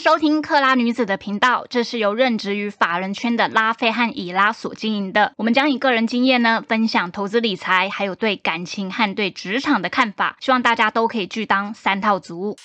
[0.00, 5.34] 收听克拉女子的频道，这是由任职于法人圈的拉菲和以拉所经营的。
[5.36, 12.56] 我们将以个人经验呢，分享投资理财，还有对感情和对职场的看法，希望大家都可以拒当三套族。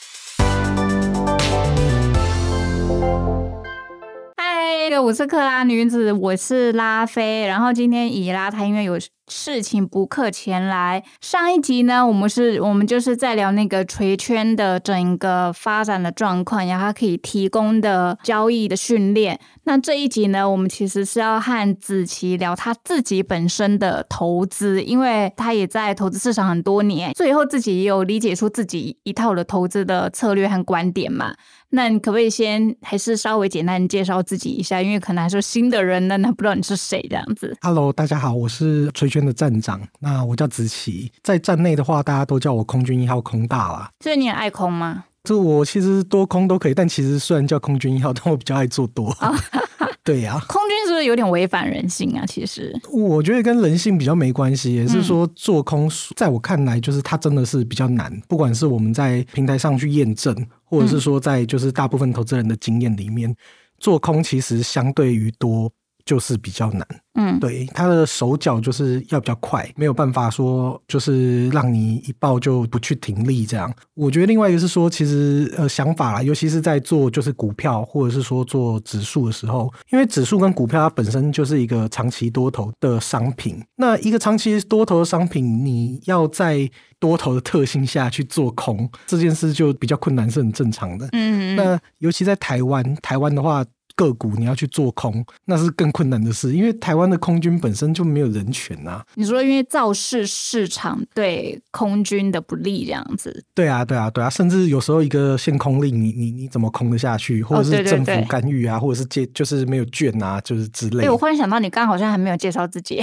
[4.37, 7.45] 嗨，我是克拉女子，我是拉菲。
[7.45, 8.97] 然后今天以拉她因为有
[9.27, 11.03] 事情不客前来。
[11.21, 19.39] 上一集呢，我们是我们就是在聊那个锤圈的整个发展的状况，然后它可以提供的交易的训练。
[19.63, 31.33] 那这一集呢，我们其实是要和子琪聊他自己本身的投资，因为他也在投资市场很多年，最后自己也有理解出自己一套的投资的策略和观点嘛。
[31.71, 34.81] 那你可不可以先还是稍微简单介绍自己一下？
[34.81, 37.57] 因为可能还是新的人呢，那不知道你是谁这样子。
[37.61, 43.89] Hello，大家好，我是锤圈的站长，那我叫子琪，在站内的话，大家都叫我空军一号空大啦。
[44.03, 45.05] 所以你也爱空吗？
[45.23, 49.15] 这我其实多空都可以，但其实虽然叫空军一号，但我比较爱做多。
[50.03, 52.23] 对呀、空军是不是有点违反人性啊？
[52.27, 58.15] 其实，我觉得跟人性比较没关系，也是说做空，在我看来，就是它真的是比较难。
[58.27, 63.35] 不管是我们在平台上去验证，或者是说在就是大部分投资人的经验里面，
[63.79, 65.71] 做空其实相对于多
[66.05, 66.87] 就是比较难。
[67.17, 73.73] 嗯，对，他的手脚就是要比较快，没有办法说就是让你一抱就不去停力这样。
[73.93, 86.69] 我觉得另外一个是说，其实呃想法啦，尤其是在做就是股票或者是说做指数的时候，因为指数跟股票它本身就是一个长期多头的商品，那一个长期多头的商品，你要在
[86.99, 91.07] 多头的特性下去做空这件事就比较困难，是很正常的。
[91.13, 93.63] 嗯，那尤其在台湾，台湾的话。
[93.95, 107.41] 个股你要去做空，那是更困难的事，因为台湾的空军本身就没有人权呐、你说因为造势市场对空军的不利这样子，对啊，对啊，对啊，甚至有时候一个限空令，你你你怎么空得下去？
[107.43, 111.11] 或者是政府对干预啊，或者是借就是没有券啊，就是之类哎、的。
[111.11, 113.01] 我忽然想到，你刚刚好像还没有介绍自己。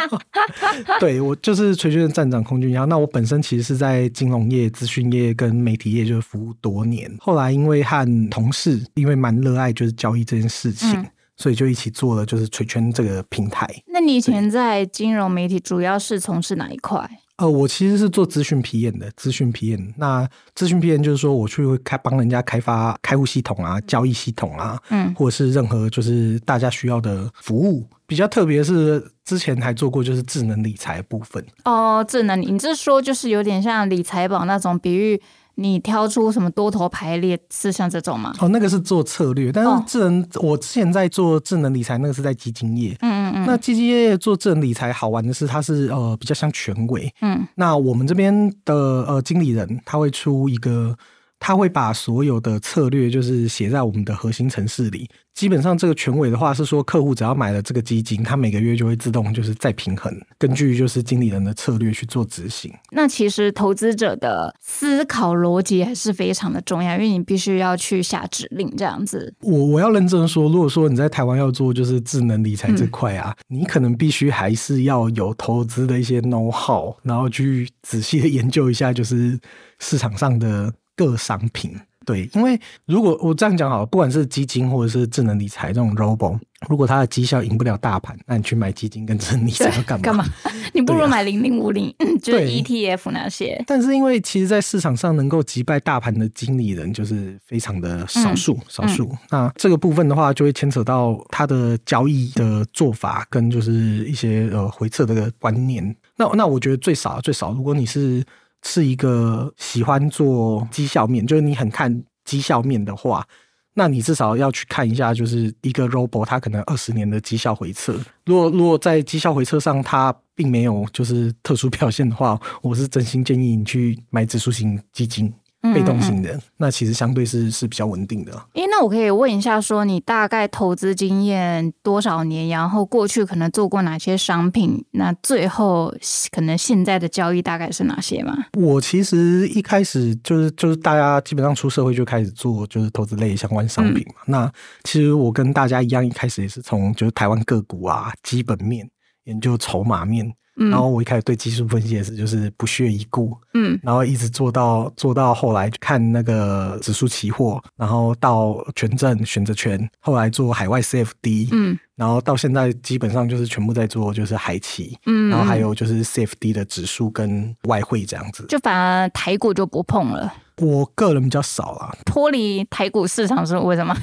[0.98, 2.86] 对我就是垂圈的站长空军然后。
[2.86, 7.10] 那我本身其实是在金融业、资讯业跟媒体业就是服务多年。
[7.20, 11.06] 后来因为和同事因为蛮热爱就是交易这件事情，嗯
[11.36, 13.66] 所以就一起做了就是垂圈这个平台。
[13.86, 17.08] 那你以前在金融媒体主要是从事哪一块？
[17.38, 19.94] 呃，我其实是做资讯皮验的，资讯皮验。
[19.96, 27.86] 那资讯皮验就是说，我去开帮人家开发开户系统啊、交易系统啊，嗯或者是任何就是大家需要的服务。
[28.06, 31.42] 比较特别是，之前还做过就是智能理财部分。
[31.64, 35.18] 哦，智能，你这说就是有点像理财宝那种，比喻
[35.60, 38.34] 你挑出什么多头排列，是像这种吗？
[38.40, 42.96] 哦，那个是做策略，但哦是智能，我之前在做智能理财，那个是在基金业。
[43.00, 47.12] 嗯嗯嗯那基金业做智能理财好玩的是，它是呃比较像权威。
[47.20, 48.74] 嗯那我们这边的
[49.06, 50.96] 呃经理人他会出一个，
[51.40, 55.10] 他会把所有的策略就是写在我们的核心城市里。
[55.32, 62.70] 基本上这个权威的话是说，客户只要买了这个基金，他每个月就会自动就是再平衡，根据就是经理人的策略去做执行。
[62.90, 69.32] 那其实投资者的思考逻辑还是非常的重要，因为你必须要去下指令这样子。
[69.40, 79.38] 我我要认真说，如果说你在台湾要做就是智能理财这块啊，你可能必须还是要有投资的一些 know how，然后去仔细的研究一下就是
[79.78, 81.74] 市场上的各商品。
[82.06, 86.36] 对，因为如果我这样讲好了，不管是基金或者是智能理财这种 robo，
[86.68, 90.02] 如果它的绩效赢不了大盘，那你去买基金跟智能理财要干嘛？
[90.02, 90.24] 干嘛？
[90.72, 93.62] 你不如买零零五零，就是 ETF 那些。
[93.66, 99.14] 但是因为其实，在市场上能够击败大盘的经理人，就是非常的少数，少数。
[99.28, 103.72] 那这个部分的话，就会牵扯到他的交易的做法，跟就是
[104.08, 105.94] 一些呃回撤的个观念。
[106.16, 108.24] 那那我觉得最少最少，如果你是
[108.62, 113.26] 是一个喜欢做绩效面，就是你很看绩效面的话。
[113.74, 117.98] 那你至少要去看一下，就是一个 robo 它可能二十年的绩效回测。
[118.26, 125.32] 如果如果在绩效回测上它并没有就是特殊表现的话，我是真心建议你去买指数型基金。
[125.70, 128.32] 嗯被动型的，那其实相对是是比较稳定的。
[128.54, 132.48] 诶，那我可以问一下，说你大概投资经验多少年？
[132.48, 134.84] 然后过去可能做过哪些商品？
[134.92, 135.94] 那最后
[136.30, 138.36] 可能现在的交易大概是哪些吗？
[138.58, 144.22] 我其实一开始就是就是大家基本上出社会就开始做就是投资类相关商品嘛。
[144.26, 144.52] 那
[144.84, 148.88] 其实我跟大家一样，一开始也是从就是台湾个股啊基本面
[149.24, 150.32] 研究筹码面。
[150.68, 168.44] 然后我一开始对技术分析也是，就是不屑一顾，嗯，然后一直做到做到后来看那个指数期货，然后到权证选择权，后来做海外 CFD，嗯，然后到现在基本上就是全部在做就是海企，嗯然后还有就是 CFD 的指数跟外汇这样子。
[168.48, 170.32] 就反而台股就不碰了。
[170.58, 173.96] 我个人比较少啦，脱离台股市场是为什么？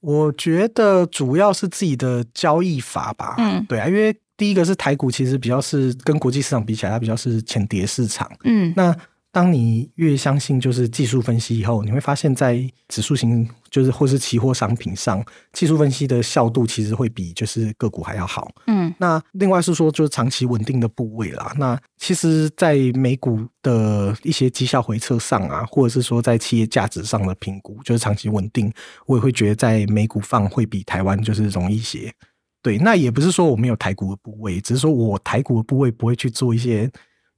[0.00, 3.34] 我觉得主要是自己的交易法吧。
[3.36, 8.26] 嗯对啊，因为第一个是台股，其实比较是跟国际市场比起来，它比较是浅碟市场。
[8.44, 8.96] 嗯那
[9.32, 12.58] 当你越相信就是技术分析以后，你会发现在
[12.88, 15.22] 指数型就是或是期货商品上，
[15.52, 18.50] 技术分析的效度其实会比就是个股还要好。
[18.66, 21.52] 嗯那另外是说，就是长期稳定的部位啦。
[21.58, 28.72] 那其实，在美股的一些绩效回测上啊，或者是说在企业价值上的评估，就是长期稳定，
[29.06, 32.12] 我也会觉得在美股放会比台湾就是容易一些。
[32.62, 36.90] 对，那也不是说我没有台股的部位，只是说我台股的部位不会去做一些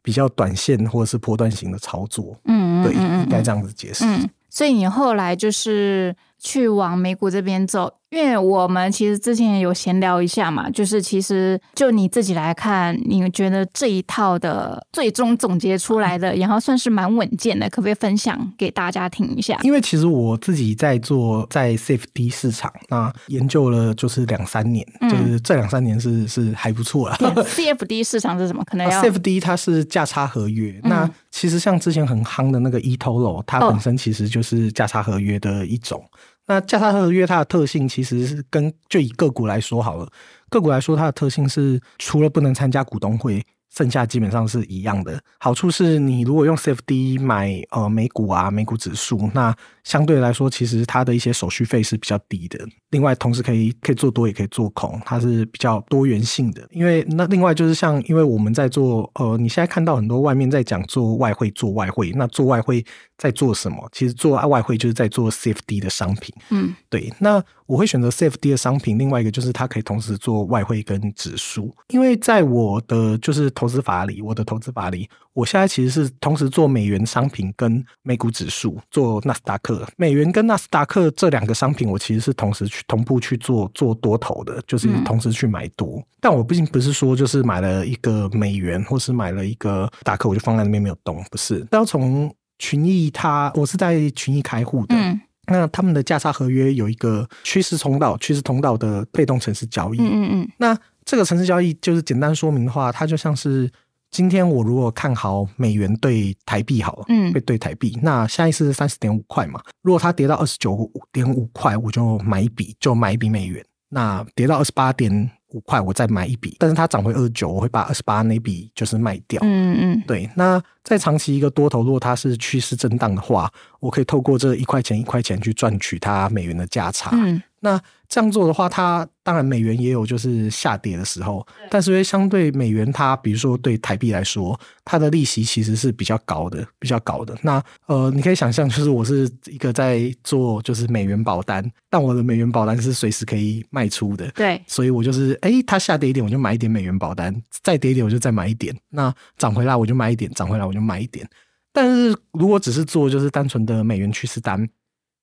[0.03, 2.37] 比较短线或者是波段型的操作。
[2.45, 4.05] 嗯对，嗯应该这样子解释。
[4.05, 19.57] 嗯，所以你后来就是去往美股这边走，因为我们其实之前有闲聊一下嘛，就是其实就你自己来看，你觉得这一套的最终总结出来的，然后算是蛮稳健的，可不可以分享给大家听一下？
[19.63, 27.17] 因为其实我自己在做在 safe D 市场，那研究了就是两三年，嗯就是这两三年是是还不错啦。
[27.23, 28.65] CFD 市场是什么？
[28.65, 36.03] 可能要 CFD 它是价差合约，嗯那其实像之前很夯的那个 eToro，它哦本身其实就是价差合约的一种。
[36.53, 40.07] 那价差合约它的特性其实是跟就以个股来说好了，
[40.51, 43.43] 个股来说它的特性是除了不能参加股东会，
[43.75, 45.19] 剩下基本上是一样的。
[45.39, 52.59] 好处是你如果用 CFD 买呃美股啊美股指数，那相对来说其实它的一些手续费是比较低的。
[52.91, 56.67] 另外，同时可以可以做多也可以做空，它是比较多元性的。
[56.71, 62.85] 因为那另外就是像因为我们在做呃，你现在看到很多外面在讲做外汇做外汇，那做外汇
[63.17, 63.89] 在做什么？
[63.93, 66.35] 其实做外汇就是在做 CFD 的商品。
[66.51, 68.99] 嗯对，那我会选择 CFD 的商品。
[68.99, 79.87] 另外一个就是它可以同时做外汇跟指数，因为在我的就是投资法里，我的投资法里，我现在其实是同时做美元商品跟美股指数，做纳斯达克。
[79.97, 86.03] 美元跟纳斯达克这两个商品，我其实是同时去同步去做做多头的，就是嗯同时去买多。
[86.21, 91.67] 但我毕竟不是说就是买了一个美元，或是买了一个达克，我就放在那边没有动，不是。
[91.71, 99.99] 但要从群益它，我是在群益开户的，嗯那他们的价差合约有一个趋势通道，趋势通道的被动城市交易。
[99.99, 103.69] 嗯嗯嗯那这个城市交易就是简单说明的话，它就像是
[104.13, 113.65] 今天我如果看好美元对台币好了，嗯对对台币，那下一次三十点五块嘛，如果它跌到二十九点五块，我就买一笔，就买一笔美元。
[113.89, 119.41] 那跌到二十八点五块，我再买一笔，但是它涨回二十九，我会把二十八那笔就是卖掉。
[119.43, 123.51] 嗯嗯对，那在长期一个多头，如果它是趋势震荡的话，
[123.81, 127.11] 我可以透过这一块钱一块钱去赚取它美元的价差。
[127.15, 137.39] 嗯那这样做的话，它当然美元也有就是下跌的时候，但是因为相对美元它，比如说对台币来说，它的利息其实是比较高的，比较高的。
[137.41, 144.29] 那呃，你可以想象，就是我是一个在做就是美元保单，但我的美元保单是随时可以卖出的。
[144.33, 147.33] 对，所以我就是，哎、它下跌一点我就买一点美元保单，
[147.63, 151.25] 再跌一点我就再买一点，那涨回来我就买一点，涨回来我就买一点。
[151.73, 154.69] 但是如果只是做就是单纯的美元趋势单，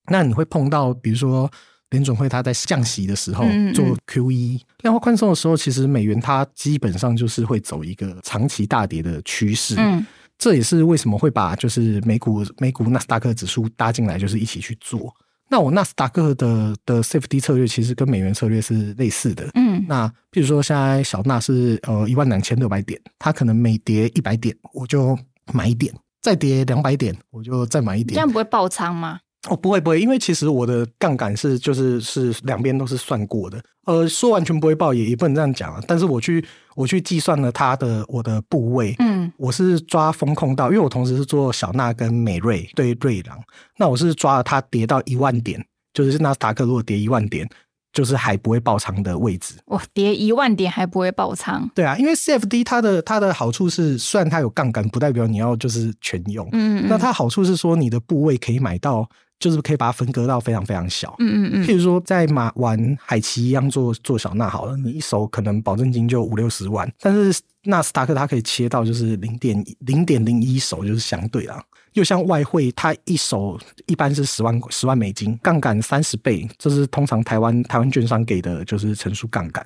[0.09, 1.51] 那你会碰到比如说
[1.91, 9.75] 联准会它在降息的时候做 QE 量化宽松的时候，其实美元它基本上就是会走一个长期大跌的趋势。
[9.78, 10.06] 嗯
[10.37, 15.13] 这也是为什么会把就是美股美股纳斯达克指数搭进来，就是一起去做。
[15.49, 19.49] 那我纳斯达克的的 safety 策略其实跟美元策略是类似的。
[19.56, 25.19] 嗯那比如说现在小纳是呃一万两千六百点，它可能每跌一百点我就
[25.52, 28.30] 买一点，再跌两百点我就再买一点这样。
[28.30, 29.19] 不会爆仓吗？
[29.47, 33.61] 哦，不会不会，因为其实我的杠杆是就是是两边都是算过的。
[33.85, 35.81] 呃，说完全不会爆也也不能这样讲啊。
[35.87, 36.43] 但是我去
[36.75, 43.39] 我去计算了它的我的部位，嗯我是抓风控到，因为我同时是做小纳跟美瑞对瑞郎，
[43.77, 47.49] 那我是抓了它跌到一万点，就是纳斯达克如果跌一万点，
[47.93, 49.55] 就是还不会爆仓的位置。
[49.67, 51.67] 哇跌一万点还不会爆仓。
[51.73, 56.47] 对啊，因为 CFD 它的它的好处是，虽然它有杠杆，不代表你要就是全用。
[56.51, 61.15] 嗯，嗯那它好处是说，你的部位可以买到，就是可以把它分割到非常非常小。
[61.19, 71.63] 嗯嗯嗯譬如说，在马玩海奇一样做做小纳好了，你一手可能保证金就五六十万，但是纳斯达克它可以切到就是零点零点零一手，就是相对啦。
[71.93, 79.65] 又像外汇，它一手一般是十万十万美金，杠杆三十倍，这是通常台湾台湾券商给的就是乘数杠杆。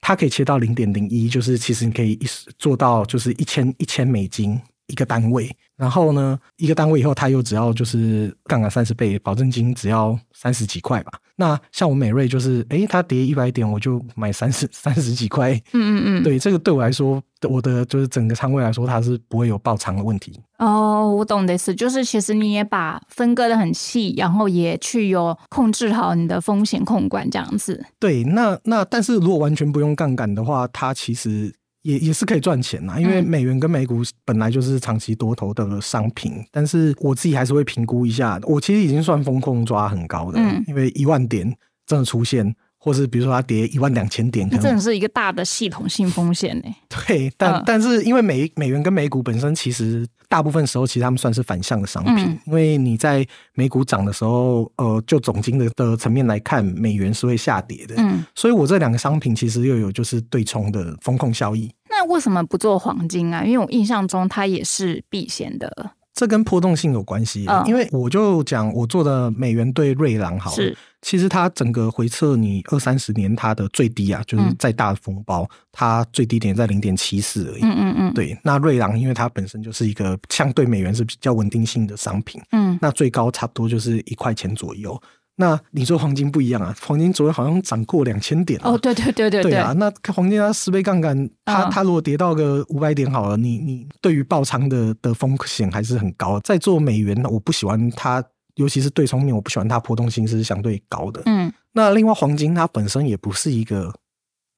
[0.00, 2.26] 它可以切到零点零一，就是其实你可以一
[2.58, 15.52] 做到就是一千一千美金一个单位，然后呢一个单位以后，它又只要就是杠杆三十倍，保证金只要三十几块吧，那像我美瑞就是，诶，它跌一百点，我就买三十 三十几块。
[15.72, 20.38] 嗯嗯嗯，对，这个对我来说，我的就是整个仓位来说，它是不会有爆仓的问题。
[20.58, 27.84] 哦，我懂的意思，就是其实你也把分割的很细，然后也去有控制好你的风险控管这样子。
[27.98, 31.52] 对，那那但是如果完全不用杠杆的话，它其实
[31.84, 38.40] 也也是可以赚钱呐，因为嗯美元跟美股本来就是长期多头的商品，但是我自己还是会评估一下。
[38.44, 46.64] 我其实已经算风控抓很高的，嗯因为一万点真的出现，或是比如说它跌一万两千点，可能那真的是一个大的系统性风险呢。
[47.06, 63.42] 对，但、嗯但是因为美美元跟美股本身其实大部分时候其实他们算是反向的商品，嗯因为你在美股涨的时候，呃，就总金的的层面来看，美元是会下跌的，嗯，所以我这两个商品其实又有就是对冲的风控效益，那为什么不做黄金啊？
[63.42, 65.92] 因为我印象中它也是避险的。
[66.14, 67.44] 这跟波动性有关系。
[67.48, 77.62] 嗯因为我就讲我做的美元对瑞郎好了，其实它整个回撤你二三十年它的最低啊，就是嗯再大的风暴，它最低点在零点七四而已。
[77.62, 85.00] 嗯嗯嗯，，对，那瑞郎因为它本身就是一个相对美元是比较稳定性的商品，嗯那最高差不多就是一块钱左右。
[85.36, 96.38] 那你说黄金不一样啊，黄金昨天好像涨过两千点啊哦，对对对对对啊，那黄金它十倍杠杆，它嗯它如果跌到个五百点好了，你你对于爆仓的的风险还是很高。
[96.40, 98.22] 在做美元，我不喜欢它，
[98.54, 101.20] 尤其是对冲面，我不喜欢它波动性是相对高的。
[101.26, 103.92] 嗯那另外黄金它本身也不是一个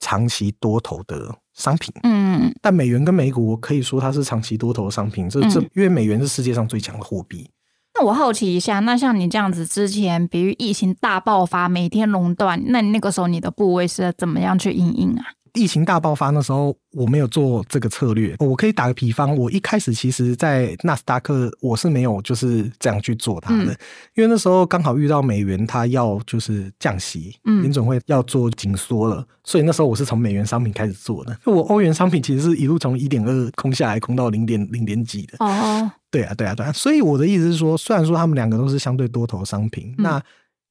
[0.01, 5.27] 长期多头的商品，嗯但美元跟美股，我可以说它是长期多头的商品。
[5.31, 7.49] 这这嗯因为美元是世界上最强的货币。
[7.99, 15.25] 那我好奇一下，那像你这样子之前，比如疫情大爆发，每天垄断，那你那个时候你的部位是怎么样去应应啊？
[15.57, 18.37] 疫情大爆发那时候，我没有做这个策略。
[18.39, 23.77] 我可以打个比方，我一开始其实，在纳斯达克我是没有就是这样去做它的，嗯
[24.15, 31.37] 因为那时候刚好遇到美元它要就是降息，嗯联准会要做紧缩了，所以那时候我是从美元商品开始做的。
[31.45, 35.37] 我欧元商品其实是一路从一点二空下来，空到零点零点几的。
[35.39, 36.73] 哦，对啊，对啊，对啊。
[36.73, 40.23] 所以我的意思是说，虽然说他们两个都是相对多头商品，嗯那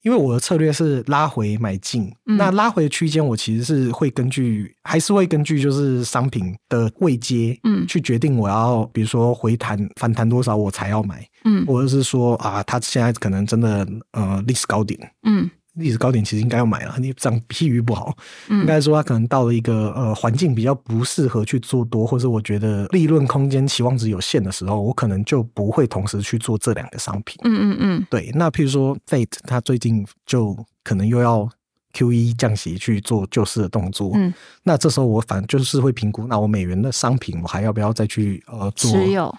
[0.05, 2.37] 因为我的策略是拉回买进，嗯。
[2.37, 7.87] 那拉回的区间我其实是会根据，还是会根据就是商品的位阶，嗯。
[7.87, 11.65] 去决定我要比如说回弹反弹多少我才要买，嗯。
[11.65, 14.99] 或者是说啊，它现在可能真的呃历史高点。
[15.23, 18.15] 嗯历史高点其实应该要买了，你涨譬喻不好，
[18.49, 27.37] 应嗯该说它可能到了一个呃环境比较不适合去做多，或是我觉得利润空间期望值有限的时候，我可能就不会同时去做这两个商品。
[27.43, 28.07] 嗯嗯嗯。
[28.09, 31.49] 对，那譬如说 Fate，它最近就可能又要
[31.93, 39.33] Q 一降息去做救市的动作，嗯，那这时候我反就是会评估，那我美元的商品我还要不要再去呃做持有，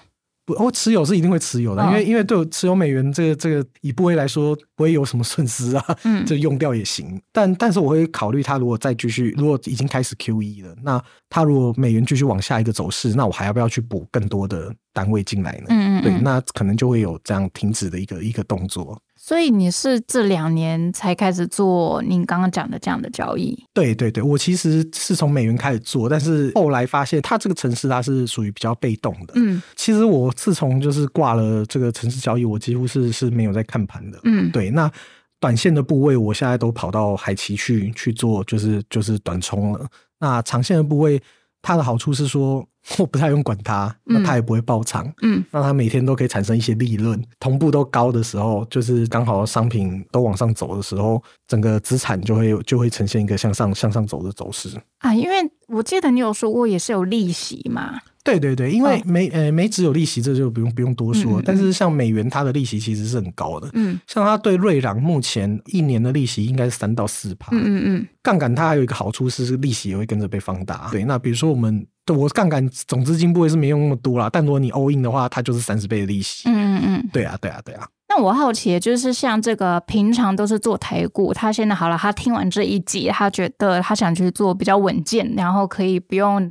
[0.46, 7.20] 不，我持有是一定会持有的，嗯因为因为对我持有美元这个这个以部位来说，不会有什么损失啊，嗯就用掉也行。
[7.32, 15.64] 但但是我会考虑，它如果再继续，如果已经开始 Q E 了，那它如果美元继续往下一个走势，那我还要不要去补更多的单位进来呢？
[15.66, 18.96] 对，嗯嗯对那可能就会有这样停止的一个一个动作。
[19.26, 23.60] 所以你是这两年才开始做您刚刚讲的这样的交易？
[23.74, 29.32] 对对对，我其实是从美元开始做，但是后来发现它这个城市它是属于比较被动的。
[29.34, 34.20] 嗯其实我自从就是挂了这个城市交易，我几乎是是没有在看盘的。
[34.22, 34.88] 嗯，对，那
[35.40, 39.84] 短线的部位，我现在都跑到海奇去去做，就是就是短冲了。
[40.20, 41.20] 那长线的部位，
[41.62, 42.64] 它的好处是说，
[42.98, 54.70] 我不太用管它，那它也不会爆仓，嗯那它每天都可以产生一些利润，同步都高的时候，就是刚好商品都往上走的时候，整个资产就会就会呈现一个向上向上走的走势。
[54.98, 55.36] 啊，因为
[55.68, 61.42] 我记得你有说过也是有利息嘛，对对对，因为美呃美指有利息，这就不用不用多说。
[61.44, 63.68] 但是像美元，它的利息其实是很高的。
[63.72, 67.48] 嗯像它对瑞郎目前一年的利息应该是三到四趴。
[67.50, 70.88] 嗯嗯嗯杠杆它还有一个好处是利息也会跟着被放大。
[70.90, 76.48] 对，那比如说我们对我杠杆总资金部位是没用那么多啦，但如果你 all in 的话，它就是三十倍的利息。
[76.48, 77.10] 嗯嗯嗯。
[77.12, 77.86] 对啊，对啊，对啊。
[78.08, 86.48] 那我好奇就是，像这个平常都是做台股，他现在好了，他听完这一集，他觉得他想去做比较稳健，然后可以不用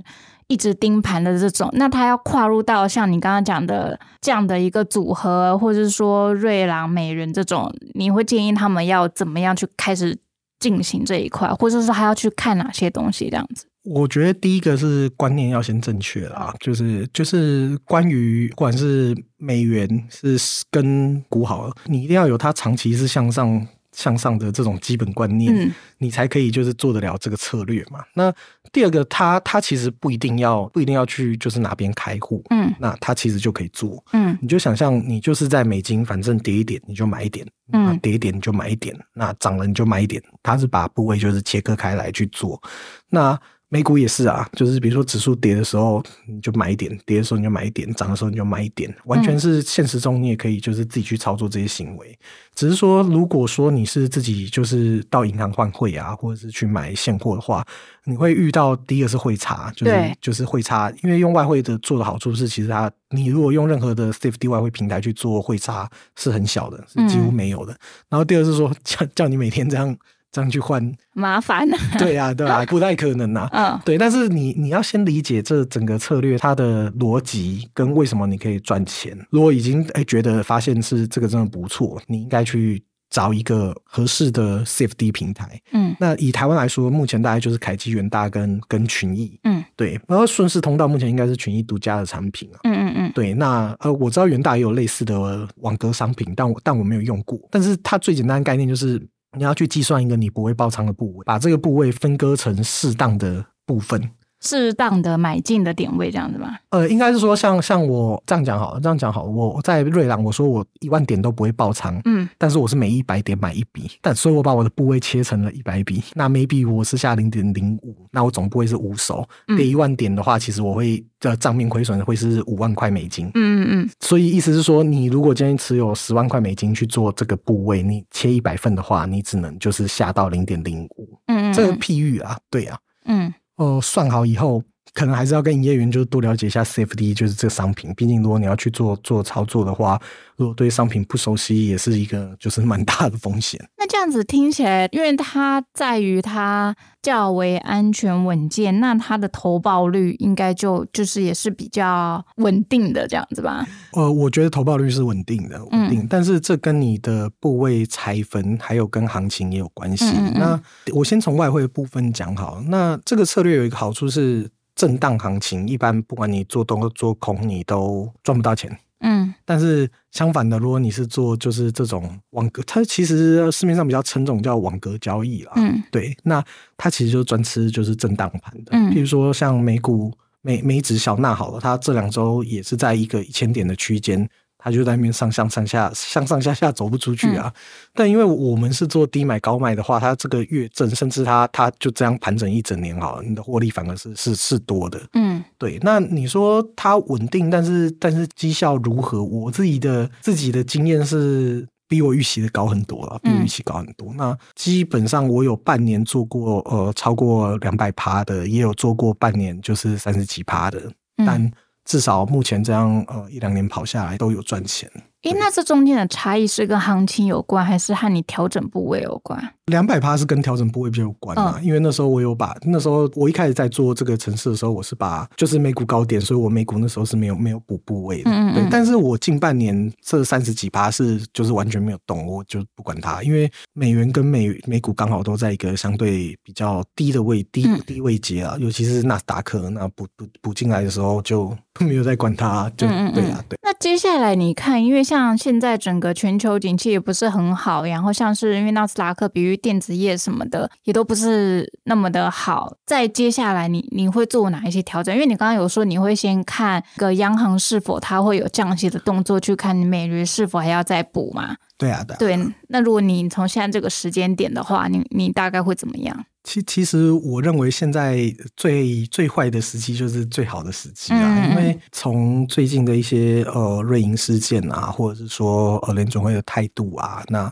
[0.47, 10.17] 一直盯盘的这种，那他要跨入到像你刚刚讲的这样的一个组合，或者是说瑞郎美人这种，你会建议他们要怎么样去开始
[10.59, 13.65] 进行这一块，或者是他要去看哪些东西这样子？
[13.85, 20.37] 我觉得第一个是观念要先正确啦，就是就是关于不管是美元是
[20.71, 28.03] 跟股好了，你一定要有它长期是向上向上的这种基本观念，嗯你才可以就是做得了这个策略嘛。
[28.15, 28.33] 那
[28.73, 34.03] 第二个，它它其实不一定要不一定要去就是哪边开户，嗯那它其实就可以做。
[34.11, 40.21] 嗯你就想象你就是在美金，反正跌一点你就买一点，嗯跌一点你就买一点，那涨了你就买一点。
[40.43, 42.61] 它是把部位就是切割开来去做。
[43.09, 52.17] 那美股也是啊，就是比如说指数跌的时候你就买一点，跌的时候你就买一点，涨的时候你就买一点，完全是现实中你也可以就是自己去操作这些行为。
[52.53, 57.65] 只是说，如果说你是自己就是到银行换汇啊，或者是去买现货的话，
[58.05, 67.75] 你会遇到第一个是汇差，就是就是汇差，因为用外汇的做的好处是，其实它你如果用任何的 safety 外汇平台去做汇差是很小的，是几乎没有的。
[68.09, 69.93] 然后第二是说叫叫你每天这样
[70.35, 71.65] 这样去换，麻烦。
[71.97, 73.47] 对啊、对啊， 不太可能啊。
[73.53, 79.17] 嗯对，但是你你要先理解这整个策略它的逻辑跟为什么你可以赚钱。
[79.29, 85.57] 如果已经哎觉得发现是这个真的不错，你应该去找一个合适的 CFD 平台。
[85.71, 89.39] 嗯那以台湾来说，目前大概就是凯基、元大跟跟群益。
[89.45, 92.59] 嗯对，然后顺势通道目前应该是群益独家的产品啊。
[92.63, 97.39] 嗯嗯嗯对，那呃，我知道元大也有类似的网格商品，但我但我没有用过。
[97.51, 99.01] 但是它最简单的概念就是
[99.35, 104.11] 你要去计算一个你不会爆仓的部位，把这个部位分割成适当的部分。
[104.41, 106.55] 适当的买进的点位这样子吗？
[106.69, 112.27] 呃，应该是说像像我这样讲好了，这样讲好了，我在瑞郎我说我一万点都不会爆仓，嗯。
[112.37, 119.57] 但是我是每一百点买一笔，但所以我把我的部位切成了一百笔，那 maybe 我是下零点零五，那我总部位是五手，嗯。
[119.57, 123.89] 跌一万点的话，其实我会的账面亏损会是五万块美金，嗯嗯嗯。
[123.99, 134.63] 所以意思是说，你如果今天持有十万块美金去做这个部位，你切一百份的话，你只能就是下到零点零五，嗯嗯，这个譬喻啊，对啊，嗯哦，算好以后，
[134.95, 137.93] 可能还是要跟营业员就是多了解一下 CFD，就是这个商品。
[137.95, 140.01] 毕竟如果你要去做做操作的话，
[140.37, 143.59] 如果对商品不熟悉，也是一个就是蛮大的风险。
[143.77, 153.67] 那这样子听起来，因为它在于它较为安全稳健，那它的投报率应该就就是也是比较稳定的这样子吧？
[153.91, 160.05] 呃，我觉得投报率是稳定的，稳定，嗯但是这跟你的部位拆分，还有跟行情也有关系。
[160.05, 162.61] 嗯嗯嗯那我先从外汇部分讲好了。
[162.69, 168.77] 那这个策略有一个好处是，震荡行情一般不管你做多或做空，你都赚不到钱。
[168.99, 175.51] 嗯但是相反的，如果你是做就是这种网格，它其实市面上比较称这种叫网格交易啦。
[175.55, 176.43] 嗯对，那
[176.75, 178.71] 它其实就专吃就是震荡盘的。
[178.71, 180.11] 嗯譬如说像美股
[180.41, 184.27] 美美指小纳好了，它这两周也是在一个一千点的区间。
[184.65, 187.61] 它就在那边上上上下上上下下走不出去啊，嗯
[187.93, 194.99] 但因为我们是做低买高卖的话，它这个月挣，甚至它它就这样盘整一整年好了，你的获利反而是是是多的。
[195.13, 199.23] 嗯对，那你说它稳定，但是但是绩效如何？
[199.23, 204.11] 我自己的自己的经验是比我预期的高很多了，比我预期高很多。
[204.15, 210.79] 那基本上我有半年做过呃超过两百趴的，也有做过半年就是三十几趴的，
[211.17, 211.51] 嗯但
[211.85, 214.91] 至少目前这样呃一两年跑下来都有赚钱。
[215.23, 219.54] 诶，那这中间的差异是跟行情有关，还是和你调整部位有关？
[219.71, 228.67] 两百趴是跟调整部位比较有关嘛，因为那时候我有把那时候我一开始在做这个城市的时候，我是把就是美股高点，所以我美股那时候是没有没有补部位的，嗯对。
[228.69, 241.51] 但是我近半年这三十几趴是就是完全没有动，我就不管它，因为美元跟美美股刚好都在一个相对比较低的位低嗯低位阶啊，尤其是纳斯达克，那补补补进来的时候就
[241.81, 243.57] 没有再管它，就对啊，对。
[243.63, 252.75] 那接下来你看，因为像现在整个全球景气也不是很好，然后像是因为纳斯达克，比如电子业什么的，也都不是那么的好。
[252.85, 255.13] 在接下来你你会做哪一些调整？
[255.13, 261.55] 因为你刚刚有说你会先看个央行是否它会有降息的动作，去看你美元是否还要再补嘛？
[261.77, 262.17] 对啊，对啊。
[262.17, 266.25] 对，那如果你从现在这个时间点的话，你你大概会怎么样？
[266.43, 277.51] 其其实我认为现在最最坏的时期就是最好的时期啊，嗯因为从最近的一些呃瑞银事件啊，或者是说呃联总会的态度啊，那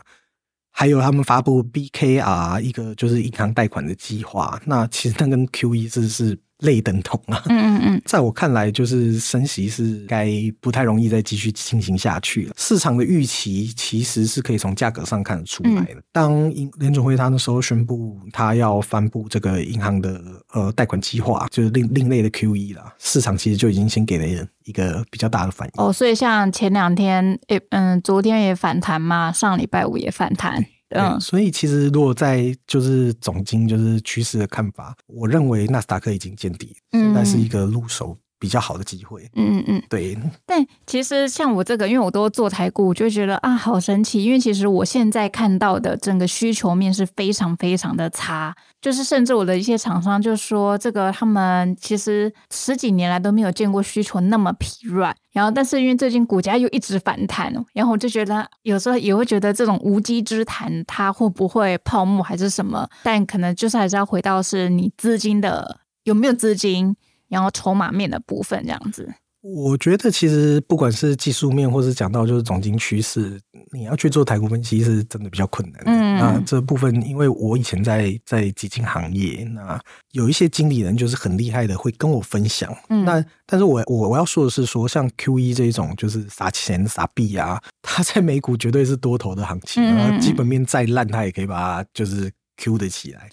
[0.76, 7.42] 还有他们发布 BKR 一个就是银行贷款的计划，那其实那跟 QE 是是类等同啊。
[7.46, 10.28] 嗯嗯嗯在我看来，就是升息是该
[10.60, 12.54] 不太容易再继续进行下去了。
[12.58, 16.02] 市场的预期其实是可以从价格上看得出来的。
[16.12, 20.20] 当银联总会他那时候宣布他要颁布这个银行的
[20.52, 25.72] 呃贷款计划，就是另另类的 QE 啦，市场其实就已经先给了人一个比较大的反应。
[25.84, 31.18] 哦，所以像前两天，诶，嗯，昨天也反弹嘛，上礼拜五也反弹，嗯。
[31.18, 37.04] 对，所以其实如果在就是总经就是趋势的看法，我认为纳斯达克已经见底，嗯。
[37.04, 39.22] 现在是一个入手比较好的机会。
[39.36, 39.82] 嗯嗯嗯。
[39.88, 44.22] 对，但其实像我这个，因为我都做台股，我就觉得啊，好神奇。
[44.22, 55.16] 因为其实我现在看到的整个需求面是非常非常的差，就是甚至我的一些厂商就说，这个他们其实十几年来都没有见过需求那么疲软。
[55.32, 62.86] 然后，但是因为最近股价又一直反弹，然后我就觉得有时候也会觉得这种无稽之谈，它会不会泡沫还是什么？
[63.02, 66.94] 但可能就是还是要回到是你资金的有没有资金，
[67.34, 69.12] 然后筹码面的部分这样子。
[69.46, 73.38] 我觉得其实不管是技术面，或是讲到就是总经趋势，
[73.74, 75.82] 你要去做台股分析是真的比较困难。
[75.84, 79.78] 嗯，那这部分因为我以前在在基金行业，那
[80.12, 82.74] 有一些经理人就是很厉害的，会跟我分享。
[82.88, 89.82] 嗯，那但是我我我要说的是说，像 Q E 这种就是撒钱撒币啊，它在美股绝对是多头的行情，
[90.20, 93.28] 基本面再烂，它也可以把它就是 Q 的起来。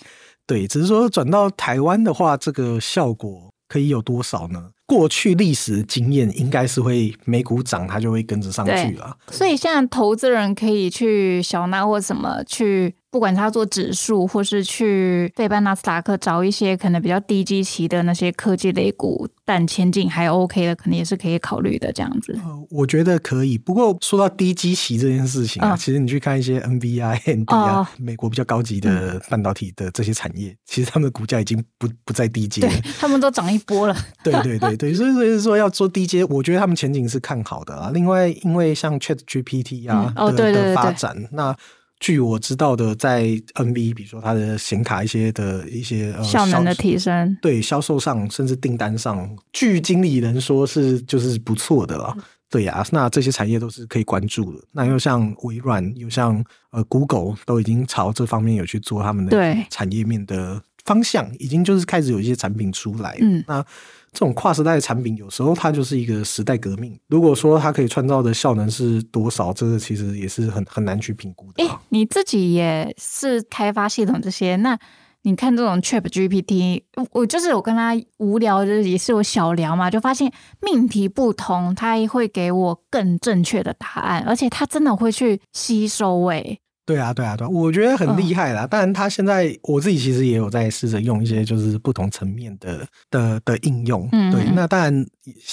[0.45, 4.71] 对，只是说转到台湾的话，这个效果可以有多少呢？
[4.85, 9.15] 过去历史经验应该是会美股涨，它就会跟着上去了。
[9.29, 12.93] 所以现在投资人可以去小纳或什么去。
[13.11, 22.39] 不管他做指数，或是去费班纳斯达克找一些可能比较低基期的那些科技类股，但前景还 OK 的，可能也是可以考虑的这样子。
[22.69, 23.57] 我觉得可以。
[23.57, 32.65] 不过说到低基期这件事情啊，其实你去看一些 NVI、ND 啊，美国比较高级的半导体的这些产业，其实他们的股价已经不不再低阶，
[32.97, 33.95] 他们都涨一波了。
[34.23, 37.91] 对对对对，所以所以说要做低阶，我觉得他们前景是看好的啊。
[37.93, 41.53] 另外，因为像 Chat GPT 啊的的发展，那
[42.01, 52.13] 据我知道的，在 NV，比如说它的显卡一些的一些呃效能的提升，对销售上甚至订单上，据经理人说是就是不错的了。
[52.49, 54.61] 对呀，那这些产业都是可以关注的。
[54.71, 63.15] 那又像微软，又像呃 Google，都已经朝这方面有去做他们的产业面的方向，已经就是开始有一些产品出来。
[63.21, 63.63] 嗯，那。
[64.11, 66.99] 这种跨时代的产品，有时候它就是一个时代革命。
[67.07, 71.63] 如果说它可以创造的效能是多少，这个其实也是很很难去评估的。
[71.65, 74.77] 哎，你自己也是开发系统这些，那
[75.23, 86.59] 你看这种 Chat GPT，我就是我跟他无聊，就是也是有小聊嘛，就发现命题不同，他会给我更正确的答案，而且他真的会去吸收诶。
[86.91, 88.67] 对啊，对啊，对啊，我觉得很厉害啦。
[88.67, 94.09] 当然，他现在我自己其实也有在试着用一些就是不同层面的的的应用。
[94.31, 95.05] 对，那当然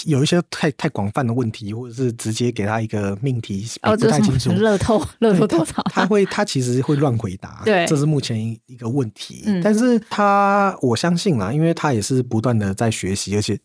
[0.06, 5.82] 有一些太太广泛的问题，或者是直接给他一个命题不太清楚，乐透乐透多少？
[5.90, 9.44] 他会他其实会乱回答， 对，这是目前一个问题。
[9.62, 13.58] 但是他我相信啦，因为他也是不断的在学习，而且。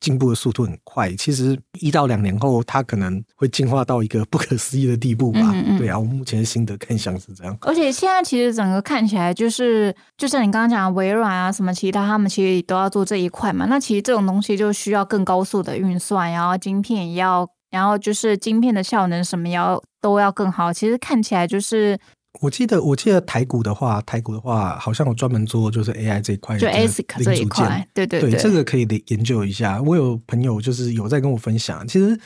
[0.00, 5.40] 进步的速度很快，其实一到两年后，它可能会进化到一个不可思议的地步吧。
[5.76, 7.56] 对啊，我目前心得看像是这样。
[7.62, 13.66] 而且现在其实整个看起来，就是就像你刚刚讲微软啊，什么其他，他们其实都要做这一块嘛。
[13.66, 20.72] 那其实这种东西就需要更高速的运算，然后晶片也要，然后就是晶片的效能什么要都要更好。
[20.72, 21.98] 其实看起来就是。
[22.40, 29.82] 我记得，我记得台股的话，台股的话，好像有专门做就是 AI 这一块，就 ASIC 这一块，对对对，这个可以研究一下。
[29.82, 32.16] 我有朋友就是有在跟我分享，其实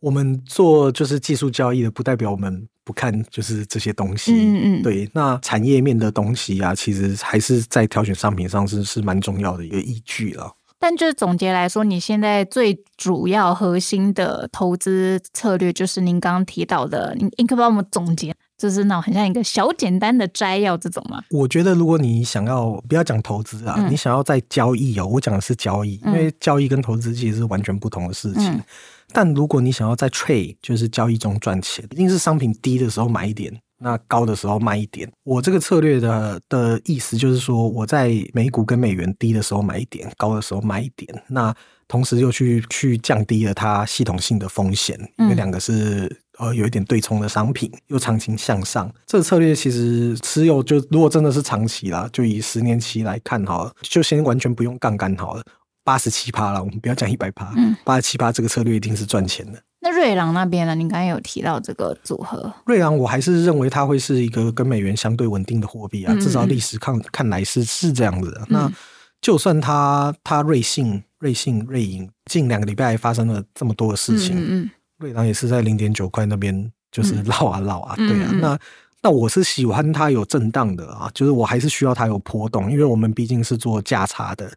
[0.00, 4.32] 我们做就是技术交易的，不代表我们不看就是这些东西。
[4.34, 10.50] 嗯嗯，对，那产业面的东西啊，其实还是在挑选商品上是是蛮重要的一个依据了。
[10.78, 18.34] 但就是总结来说，你现在最主要核心的投资策略，就是您刚刚提到的，您您可以帮我们总结。
[18.62, 21.20] 就是那种很像一个小简单的摘要这种吗？
[21.30, 28.62] 我觉得如果你想要不要讲投资啊，你想要在交易哦，我讲的是交易，因为交易跟投资其实是完全不同的事情。
[29.10, 35.10] 但如果你想要在 trade 就是交易中赚钱，一定是商品低的时候买一点，那高的时候卖一点。
[35.24, 41.12] 我这个策略的的意思就是说，我在美股跟美元低的时候买一点，高的时候卖一点。
[41.26, 41.52] 那
[41.88, 46.20] 同时又去去降低了它系统性的风险，因为两个是。
[46.38, 55.42] 呃，有一点对冲的商品，又长期向上，这个策略其实持有就如果真的是长期啦，就以十年期来看好了，就先完全不用杠杆好了，
[55.84, 57.52] 八十七趴了，我们不要讲一百趴，
[57.84, 59.62] 八十七趴这个策略一定是赚钱的。
[59.80, 60.74] 那瑞郎那边呢？
[60.74, 68.40] 您刚才有提到这个组合，瑞郎我还是认为它会是一个跟美元相对稳定的货币啊，至少历史看看来是是这样子的。
[68.48, 68.72] 那
[69.20, 74.70] 就算它它瑞信瑞信瑞银近两个礼拜发生了这么多的事情，嗯。
[75.02, 78.30] 瑞郎也是在零点九块那边，就是绕啊绕啊，对啊。
[78.40, 78.58] 那
[79.02, 84.48] 那我是喜欢它有震荡的啊，就是我还是需要它有波动，因为我们毕竟是做价差的，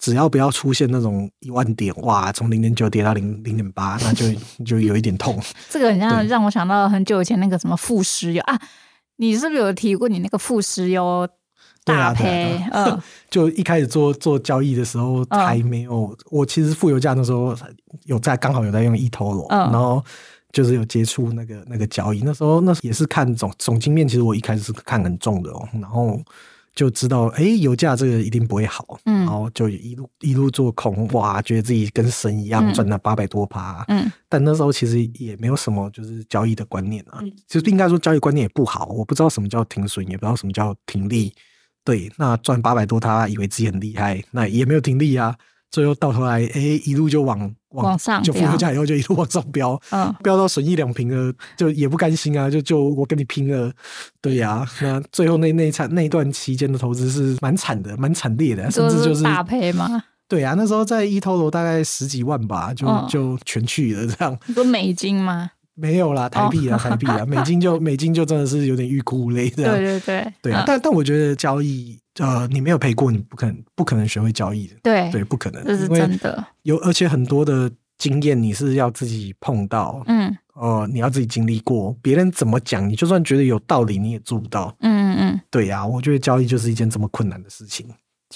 [0.00, 4.26] 只要不要出现那种一万点哇，从零点九跌到零零点八，那就
[4.64, 5.40] 就有一点痛。
[5.70, 8.60] 这个很像让我想到很久以前那个什么富石油啊，
[9.16, 11.28] 你是不是有提过你那个富石油？
[11.86, 17.56] 大赔，嗯， 就一开始做做交易的时候还没有，我其实负油价那时候
[18.04, 20.04] 有在刚好有在用 eToro，然后
[20.52, 26.20] 就是有接触那个那个交易，那时候那也是看总总经面，其实我一开始是看很重的哦，然后。
[26.76, 37.18] 就知道，哎，油价这个一定不会好，嗯，然后就一路一路做空，哇，觉得自己跟神一样赚了八百多趴，嗯，但那时候其实也没有什么就是交易的观念啊，
[37.48, 41.32] 就应该说交易观念也不好，我不知道什么叫停损，也不知道什么叫停利，
[41.86, 45.34] 对，那赚八百多，他以为自己很厉害，那也没有停利啊。
[45.70, 53.70] 最后到头来，哎，一路就往往上，就负价以后就一路往上飙，嗯，飙到损一两瓶了，就也不甘心啊，就就我跟你拼了，
[54.20, 60.02] 对呀，那最后那那一场那一段期间的投资是蛮惨的，蛮惨烈的，甚至就是大赔嘛？
[60.28, 64.36] 对啊，那时候在一头楼大概十几万吧，就就全去了这样。
[64.54, 65.50] 不美金吗？
[65.76, 69.72] 没有啦，台币啊， 台币啊，美金就美金就真的是有点欲哭无泪这样。
[69.76, 71.96] 对对对，对啊，但但我觉得交易。
[72.18, 74.74] 呃，你没有赔过，你不可能不可能学会交易的。
[74.82, 76.42] 对对，不可能，这是真的。
[76.62, 84.74] 有而且很多的经验，你是要自己碰到，嗯，哦，你要自己经历过，别人怎么讲，你就算觉得有道理，你也做不到。
[84.80, 87.86] 嗯嗯嗯，对呀，我觉得交易就是一件这么困难的事情。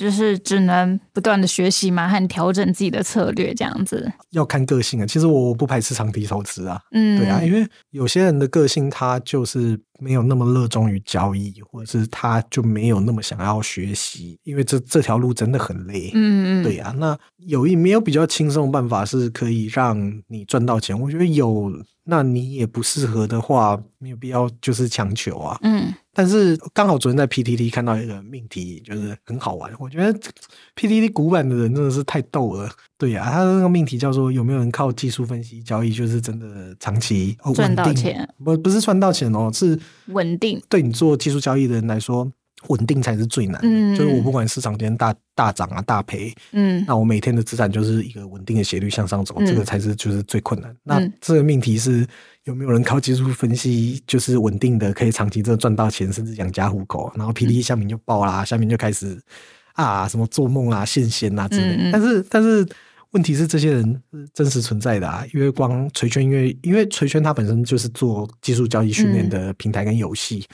[0.00, 4.10] 就是只能不断的学习嘛，和调整自己的策略这样子。
[4.30, 6.80] 要看个性啊，其实我不排斥长期投资啊。
[6.92, 16.10] 嗯，对啊，因为有些人的个性他就是没有那么热衷于交易，或者是他就没有那么想要学习，因为这这条路真的很累。
[16.14, 20.98] 嗯嗯，对啊，那有一没有比较轻松的办法是可以让你赚到钱？
[20.98, 21.70] 我觉得有。
[22.10, 25.56] 那你也不适合的话，没有必要就是强求啊。
[25.62, 29.72] 嗯，但是刚好昨天在 PTT 看到一个命题，就是很好玩。
[29.78, 30.12] 我觉得
[30.74, 32.68] PTT 古板的人真的是太逗了。
[32.98, 38.28] 对呀，他那个命题叫做有没有人靠技术分析交易，就是真的长期赚到钱？
[38.44, 40.60] 不，不是赚到钱哦，是稳定。
[40.68, 42.30] 对你做技术交易的人来说。
[42.68, 43.96] 稳定才是最难，的。
[43.96, 50.76] 就是我不管市场今天大大涨啊大赔，嗯，那我每天的资产就是一个稳定的斜率向上走，这个才是就是最困难。
[50.82, 52.06] 那这个命题是
[52.44, 57.10] 有没有人靠技术分析就是稳定的可以长期这赚到钱，甚至养家糊口？
[57.16, 59.18] 然后 P D 下面就爆啦，下面就开始
[59.72, 61.90] 啊什么做梦啊现仙啊之类。
[61.90, 62.66] 但是但是
[63.12, 70.44] 问题是这些人是真实存在的啊，因为光锤圈，因为因为锤圈它本身就是做技术交易训练的平台跟游戏。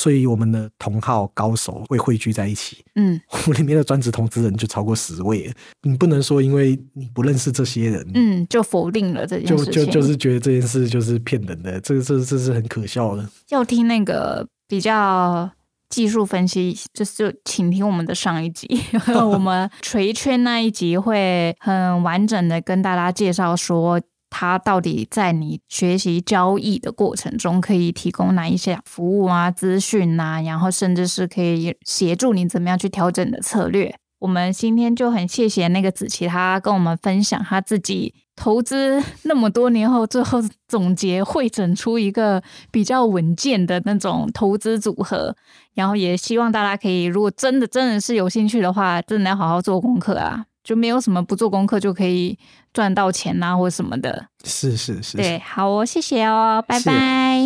[0.00, 2.82] 所以我们的同号高手会汇聚在一起。
[2.94, 5.52] 嗯，我 里面的专职投资人就超过十位。
[5.82, 9.66] 你不能说因为你不认识这些人，嗯，就否定了这件事。
[9.66, 13.28] 就就就是觉得这件事就是骗人的，这个这这是很可笑的。
[13.50, 15.50] 要听那个比较
[15.90, 18.66] 技术分析，就是请听我们的上一集，
[19.30, 24.00] 我们锤圈那一集会很完整的跟大家介绍说。
[24.30, 33.94] 它到底在你学习交易的过程中，可以提供哪一些服务啊、资讯啊，然后甚至是可以协助你怎么样去调整的策略。
[34.20, 40.38] 我们今天就很谢谢那个子琪，他跟我们分享他自己投资那么多年后，最后
[40.68, 45.34] 总结汇整出一个比较稳健的那种投资组合。
[45.72, 50.44] 然后也希望大家可以，如果真的真的是有兴趣的话，真的要好好做功课啊。
[50.62, 52.38] 就没有什么不做功课就可以
[52.72, 54.26] 赚到钱呐，或什么的。
[54.44, 55.16] 是是是。
[55.16, 57.40] 对，好哦，谢谢哦，拜拜。